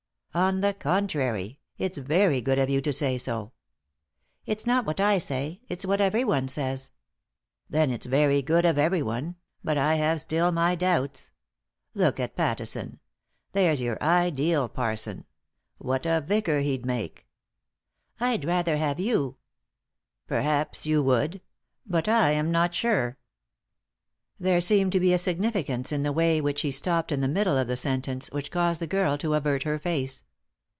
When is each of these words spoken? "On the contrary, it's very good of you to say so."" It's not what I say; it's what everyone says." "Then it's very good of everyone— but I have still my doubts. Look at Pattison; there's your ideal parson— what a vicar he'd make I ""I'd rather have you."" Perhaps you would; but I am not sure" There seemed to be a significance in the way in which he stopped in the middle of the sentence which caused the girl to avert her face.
"On 0.51 0.61
the 0.61 0.73
contrary, 0.73 1.59
it's 1.77 1.97
very 1.97 2.39
good 2.39 2.57
of 2.57 2.69
you 2.69 2.79
to 2.83 2.93
say 2.93 3.17
so."" 3.17 3.51
It's 4.45 4.65
not 4.65 4.85
what 4.85 5.01
I 5.01 5.17
say; 5.17 5.59
it's 5.67 5.85
what 5.85 5.99
everyone 5.99 6.47
says." 6.47 6.91
"Then 7.69 7.91
it's 7.91 8.05
very 8.05 8.41
good 8.41 8.63
of 8.63 8.77
everyone— 8.77 9.35
but 9.65 9.77
I 9.77 9.95
have 9.95 10.21
still 10.21 10.53
my 10.53 10.73
doubts. 10.75 11.31
Look 11.93 12.17
at 12.17 12.37
Pattison; 12.37 13.01
there's 13.51 13.81
your 13.81 14.01
ideal 14.01 14.69
parson— 14.69 15.25
what 15.79 16.05
a 16.05 16.21
vicar 16.25 16.61
he'd 16.61 16.85
make 16.85 17.27
I 18.17 18.31
""I'd 18.31 18.45
rather 18.45 18.77
have 18.77 19.01
you."" 19.01 19.35
Perhaps 20.29 20.85
you 20.85 21.03
would; 21.03 21.41
but 21.85 22.07
I 22.07 22.31
am 22.31 22.51
not 22.51 22.73
sure" 22.73 23.17
There 24.41 24.59
seemed 24.59 24.91
to 24.93 24.99
be 24.99 25.13
a 25.13 25.19
significance 25.19 25.91
in 25.91 26.01
the 26.01 26.11
way 26.11 26.37
in 26.39 26.43
which 26.43 26.61
he 26.63 26.71
stopped 26.71 27.11
in 27.11 27.21
the 27.21 27.27
middle 27.27 27.55
of 27.59 27.67
the 27.67 27.77
sentence 27.77 28.31
which 28.31 28.49
caused 28.49 28.81
the 28.81 28.87
girl 28.87 29.15
to 29.19 29.35
avert 29.35 29.61
her 29.63 29.77
face. 29.77 30.23